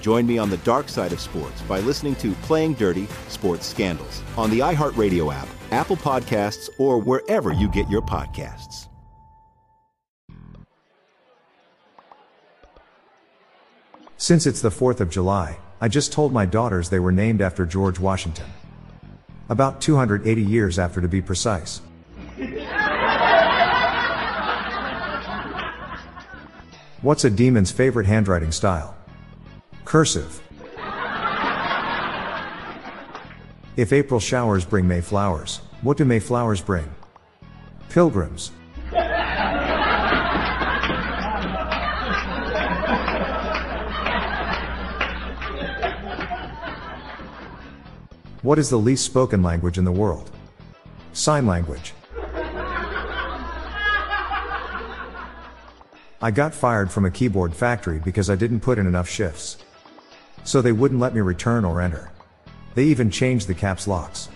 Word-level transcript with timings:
Join 0.00 0.26
me 0.26 0.38
on 0.38 0.50
the 0.50 0.56
dark 0.58 0.88
side 0.88 1.12
of 1.12 1.20
sports 1.20 1.60
by 1.62 1.80
listening 1.80 2.14
to 2.16 2.32
Playing 2.42 2.74
Dirty 2.74 3.06
Sports 3.28 3.66
Scandals 3.66 4.22
on 4.36 4.50
the 4.50 4.60
iHeartRadio 4.60 5.32
app, 5.34 5.48
Apple 5.70 5.96
Podcasts, 5.96 6.68
or 6.78 6.98
wherever 6.98 7.52
you 7.52 7.68
get 7.68 7.88
your 7.88 8.02
podcasts. 8.02 8.88
Since 14.16 14.46
it's 14.46 14.60
the 14.60 14.70
4th 14.70 15.00
of 15.00 15.10
July, 15.10 15.58
I 15.80 15.86
just 15.86 16.12
told 16.12 16.32
my 16.32 16.44
daughters 16.44 16.90
they 16.90 16.98
were 16.98 17.12
named 17.12 17.40
after 17.40 17.64
George 17.64 18.00
Washington. 18.00 18.46
About 19.48 19.80
280 19.80 20.42
years 20.42 20.78
after 20.78 21.00
to 21.00 21.08
be 21.08 21.22
precise. 21.22 21.80
What's 27.00 27.24
a 27.24 27.30
demon's 27.30 27.70
favorite 27.70 28.06
handwriting 28.06 28.50
style? 28.50 28.97
Cursive. 29.88 30.42
If 33.78 33.90
April 33.90 34.20
showers 34.20 34.66
bring 34.66 34.86
May 34.86 35.00
flowers, 35.00 35.62
what 35.80 35.96
do 35.96 36.04
May 36.04 36.18
flowers 36.18 36.60
bring? 36.60 36.84
Pilgrims. 37.88 38.50
What 48.42 48.58
is 48.58 48.68
the 48.68 48.76
least 48.76 49.06
spoken 49.06 49.42
language 49.42 49.78
in 49.78 49.84
the 49.84 49.90
world? 49.90 50.30
Sign 51.14 51.46
language. 51.46 51.94
I 56.20 56.30
got 56.30 56.52
fired 56.52 56.90
from 56.90 57.06
a 57.06 57.10
keyboard 57.10 57.54
factory 57.54 58.00
because 58.04 58.28
I 58.28 58.36
didn't 58.36 58.60
put 58.60 58.78
in 58.78 58.86
enough 58.86 59.08
shifts. 59.08 59.56
So 60.48 60.62
they 60.62 60.72
wouldn't 60.72 60.98
let 60.98 61.14
me 61.14 61.20
return 61.20 61.66
or 61.66 61.82
enter. 61.82 62.10
They 62.74 62.84
even 62.84 63.10
changed 63.10 63.48
the 63.48 63.54
caps 63.54 63.86
locks. 63.86 64.30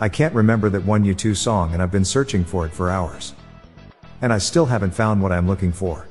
I 0.00 0.08
can't 0.10 0.34
remember 0.34 0.70
that 0.70 0.86
one 0.86 1.04
U2 1.04 1.36
song 1.36 1.74
and 1.74 1.82
I've 1.82 1.92
been 1.92 2.06
searching 2.06 2.46
for 2.46 2.64
it 2.64 2.72
for 2.72 2.88
hours. 2.88 3.34
And 4.22 4.32
I 4.32 4.38
still 4.38 4.64
haven't 4.64 4.92
found 4.92 5.20
what 5.20 5.32
I'm 5.32 5.46
looking 5.46 5.70
for. 5.70 6.08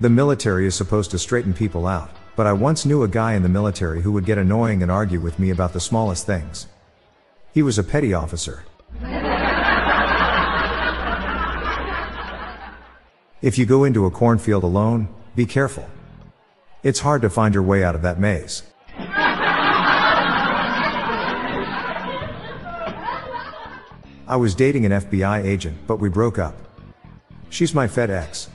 The 0.00 0.10
military 0.10 0.66
is 0.66 0.74
supposed 0.74 1.12
to 1.12 1.20
straighten 1.20 1.54
people 1.54 1.86
out, 1.86 2.10
but 2.34 2.48
I 2.48 2.52
once 2.52 2.84
knew 2.84 3.04
a 3.04 3.08
guy 3.08 3.34
in 3.34 3.44
the 3.44 3.48
military 3.48 4.02
who 4.02 4.10
would 4.10 4.26
get 4.26 4.38
annoying 4.38 4.82
and 4.82 4.90
argue 4.90 5.20
with 5.20 5.38
me 5.38 5.50
about 5.50 5.72
the 5.72 5.78
smallest 5.78 6.26
things. 6.26 6.66
He 7.54 7.62
was 7.62 7.78
a 7.78 7.84
petty 7.84 8.12
officer. 8.12 8.64
If 13.40 13.56
you 13.56 13.66
go 13.66 13.84
into 13.84 14.04
a 14.04 14.10
cornfield 14.10 14.64
alone, 14.64 15.08
be 15.36 15.46
careful. 15.46 15.88
It's 16.82 16.98
hard 16.98 17.22
to 17.22 17.30
find 17.30 17.54
your 17.54 17.62
way 17.62 17.84
out 17.84 17.94
of 17.94 18.02
that 18.02 18.18
maze. 18.18 18.64
I 24.26 24.36
was 24.36 24.56
dating 24.56 24.86
an 24.86 24.92
FBI 24.92 25.44
agent, 25.44 25.78
but 25.86 26.00
we 26.00 26.08
broke 26.08 26.38
up. 26.38 26.56
She's 27.48 27.72
my 27.74 27.86
FedEx. 27.86 28.48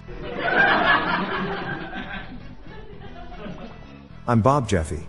I'm 4.27 4.41
Bob 4.41 4.67
Jeffy. 4.67 5.07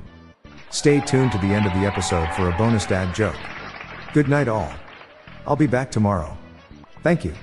Stay 0.71 1.01
tuned 1.01 1.33
to 1.33 1.39
the 1.39 1.49
end 1.49 1.67
of 1.67 1.73
the 1.73 1.85
episode 1.87 2.33
for 2.35 2.49
a 2.49 2.57
bonus 2.57 2.87
dad 2.87 3.13
joke. 3.15 3.37
Good 4.13 4.29
night, 4.29 4.47
all. 4.47 4.73
I'll 5.47 5.57
be 5.57 5.67
back 5.67 5.91
tomorrow. 5.91 6.37
Thank 7.03 7.25
you. 7.25 7.35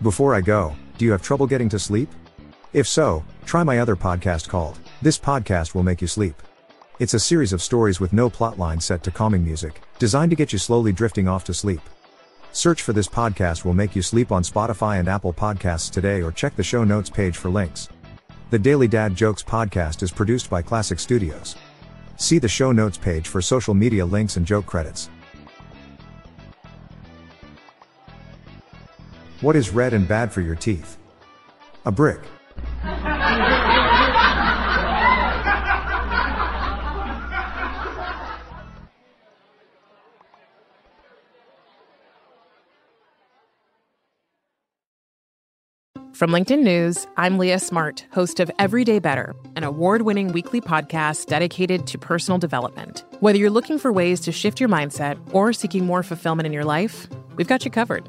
Before 0.00 0.32
I 0.32 0.40
go, 0.40 0.76
do 0.96 1.04
you 1.04 1.10
have 1.10 1.22
trouble 1.22 1.48
getting 1.48 1.68
to 1.70 1.78
sleep? 1.78 2.08
If 2.72 2.86
so, 2.86 3.24
try 3.44 3.64
my 3.64 3.80
other 3.80 3.96
podcast 3.96 4.48
called 4.48 4.78
This 5.02 5.18
Podcast 5.18 5.74
Will 5.74 5.82
Make 5.82 6.00
You 6.00 6.06
Sleep. 6.06 6.40
It's 7.00 7.14
a 7.14 7.18
series 7.18 7.52
of 7.52 7.60
stories 7.60 7.98
with 7.98 8.12
no 8.12 8.30
plotline 8.30 8.80
set 8.80 9.02
to 9.02 9.10
calming 9.10 9.44
music, 9.44 9.80
designed 9.98 10.30
to 10.30 10.36
get 10.36 10.52
you 10.52 10.58
slowly 10.60 10.92
drifting 10.92 11.26
off 11.26 11.42
to 11.46 11.54
sleep. 11.54 11.80
Search 12.52 12.82
for 12.82 12.92
This 12.92 13.08
Podcast 13.08 13.64
Will 13.64 13.74
Make 13.74 13.96
You 13.96 14.02
Sleep 14.02 14.30
on 14.30 14.44
Spotify 14.44 15.00
and 15.00 15.08
Apple 15.08 15.32
Podcasts 15.32 15.90
today 15.90 16.22
or 16.22 16.30
check 16.30 16.54
the 16.54 16.62
show 16.62 16.84
notes 16.84 17.10
page 17.10 17.36
for 17.36 17.50
links. 17.50 17.88
The 18.50 18.58
Daily 18.58 18.86
Dad 18.86 19.16
Jokes 19.16 19.42
podcast 19.42 20.04
is 20.04 20.12
produced 20.12 20.48
by 20.48 20.62
Classic 20.62 21.00
Studios. 21.00 21.56
See 22.18 22.38
the 22.38 22.46
show 22.46 22.70
notes 22.70 22.98
page 22.98 23.26
for 23.26 23.42
social 23.42 23.74
media 23.74 24.06
links 24.06 24.36
and 24.36 24.46
joke 24.46 24.66
credits. 24.66 25.10
What 29.40 29.54
is 29.54 29.70
red 29.70 29.92
and 29.92 30.08
bad 30.08 30.32
for 30.32 30.40
your 30.40 30.56
teeth? 30.56 30.96
A 31.86 31.92
brick. 31.92 32.20
From 46.12 46.32
LinkedIn 46.32 46.64
News, 46.64 47.06
I'm 47.16 47.38
Leah 47.38 47.60
Smart, 47.60 48.04
host 48.10 48.40
of 48.40 48.50
Everyday 48.58 48.98
Better, 48.98 49.36
an 49.54 49.62
award 49.62 50.02
winning 50.02 50.32
weekly 50.32 50.60
podcast 50.60 51.26
dedicated 51.26 51.86
to 51.86 51.96
personal 51.96 52.38
development. 52.38 53.04
Whether 53.20 53.38
you're 53.38 53.50
looking 53.50 53.78
for 53.78 53.92
ways 53.92 54.18
to 54.22 54.32
shift 54.32 54.58
your 54.58 54.68
mindset 54.68 55.16
or 55.32 55.52
seeking 55.52 55.86
more 55.86 56.02
fulfillment 56.02 56.48
in 56.48 56.52
your 56.52 56.64
life, 56.64 57.06
we've 57.36 57.46
got 57.46 57.64
you 57.64 57.70
covered. 57.70 58.08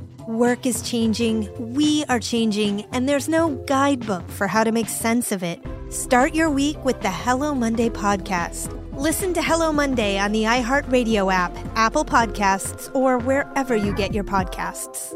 Work 0.31 0.65
is 0.65 0.81
changing, 0.81 1.49
we 1.73 2.05
are 2.05 2.17
changing, 2.17 2.85
and 2.93 3.07
there's 3.07 3.27
no 3.27 3.49
guidebook 3.67 4.25
for 4.29 4.47
how 4.47 4.63
to 4.63 4.71
make 4.71 4.87
sense 4.87 5.33
of 5.33 5.43
it. 5.43 5.59
Start 5.89 6.33
your 6.33 6.49
week 6.49 6.81
with 6.85 7.01
the 7.01 7.11
Hello 7.11 7.53
Monday 7.53 7.89
podcast. 7.89 8.71
Listen 8.93 9.33
to 9.33 9.41
Hello 9.41 9.73
Monday 9.73 10.17
on 10.17 10.31
the 10.31 10.43
iHeartRadio 10.43 11.33
app, 11.33 11.53
Apple 11.75 12.05
Podcasts, 12.05 12.89
or 12.95 13.17
wherever 13.17 13.75
you 13.75 13.93
get 13.93 14.13
your 14.13 14.23
podcasts. 14.23 15.13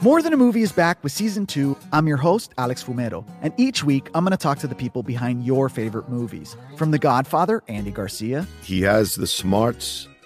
More 0.00 0.22
Than 0.22 0.32
a 0.32 0.38
Movie 0.38 0.62
is 0.62 0.72
back 0.72 1.04
with 1.04 1.12
season 1.12 1.44
two. 1.44 1.76
I'm 1.92 2.06
your 2.06 2.16
host, 2.16 2.54
Alex 2.56 2.82
Fumero, 2.82 3.28
and 3.42 3.52
each 3.58 3.84
week 3.84 4.08
I'm 4.14 4.24
going 4.24 4.30
to 4.30 4.38
talk 4.38 4.58
to 4.60 4.66
the 4.66 4.74
people 4.74 5.02
behind 5.02 5.44
your 5.44 5.68
favorite 5.68 6.08
movies. 6.08 6.56
From 6.78 6.92
The 6.92 6.98
Godfather, 6.98 7.62
Andy 7.68 7.90
Garcia. 7.90 8.46
He 8.62 8.80
has 8.80 9.16
the 9.16 9.26
smarts 9.26 10.08